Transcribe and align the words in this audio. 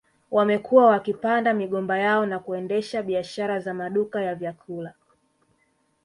Wamekuwa 0.31 0.85
wakipanda 0.85 1.53
migomba 1.53 1.97
yao 1.97 2.25
na 2.25 2.39
kuendesha 2.39 3.03
biashara 3.03 3.59
za 3.59 3.73
maduka 3.73 4.21
ya 4.21 4.35
vyakula 4.35 4.93